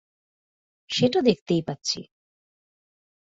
সেটা 0.89 1.19
দেখতেই 1.21 1.61
পাচ্ছি। 1.67 1.99